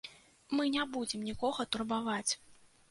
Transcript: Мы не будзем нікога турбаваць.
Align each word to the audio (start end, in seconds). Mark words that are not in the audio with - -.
Мы 0.59 0.63
не 0.75 0.87
будзем 0.95 1.29
нікога 1.29 1.69
турбаваць. 1.75 2.31